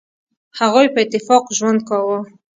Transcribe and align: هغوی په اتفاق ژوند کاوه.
هغوی 0.59 0.87
په 0.93 0.99
اتفاق 1.03 1.43
ژوند 1.57 1.79
کاوه. 1.89 2.19